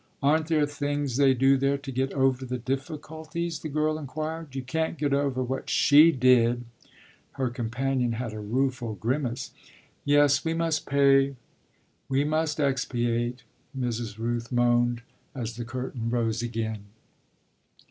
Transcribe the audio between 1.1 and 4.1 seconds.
they do there to get over the difficulties?" the girl